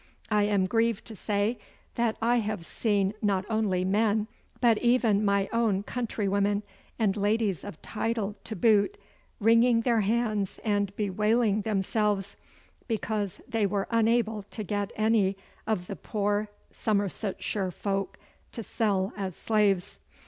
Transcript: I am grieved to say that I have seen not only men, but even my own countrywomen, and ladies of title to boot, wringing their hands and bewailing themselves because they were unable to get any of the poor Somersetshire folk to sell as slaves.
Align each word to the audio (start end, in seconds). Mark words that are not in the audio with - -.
I 0.31 0.45
am 0.45 0.65
grieved 0.65 1.05
to 1.05 1.15
say 1.15 1.59
that 1.93 2.17
I 2.23 2.37
have 2.37 2.65
seen 2.65 3.13
not 3.21 3.45
only 3.51 3.85
men, 3.85 4.27
but 4.59 4.79
even 4.79 5.23
my 5.23 5.47
own 5.53 5.83
countrywomen, 5.83 6.63
and 6.97 7.15
ladies 7.15 7.63
of 7.63 7.79
title 7.83 8.33
to 8.45 8.55
boot, 8.55 8.97
wringing 9.39 9.81
their 9.81 9.99
hands 10.01 10.59
and 10.63 10.91
bewailing 10.95 11.61
themselves 11.61 12.35
because 12.87 13.41
they 13.47 13.67
were 13.67 13.87
unable 13.91 14.41
to 14.49 14.63
get 14.63 14.91
any 14.95 15.37
of 15.67 15.85
the 15.85 15.95
poor 15.95 16.49
Somersetshire 16.71 17.69
folk 17.69 18.17
to 18.53 18.63
sell 18.63 19.13
as 19.15 19.35
slaves. 19.35 19.99